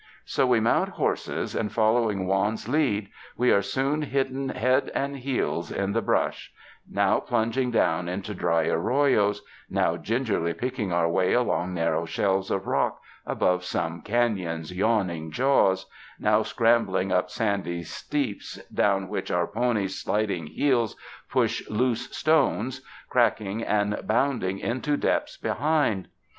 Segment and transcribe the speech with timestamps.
[0.25, 3.07] So we mount horses, and following Juan's lead
[3.37, 6.51] we are soon hidden head and heels in the brush,
[6.91, 12.49] now plunging down into dry arroyos, now gingerly picking our way along nar row shelves
[12.49, 15.85] of rock above some canon's yawning jaws,
[16.17, 20.95] now scrambling up sandy steeps down which our ponies' sliding heels
[21.29, 26.07] push loose stones, cracking and bounding into depths behind.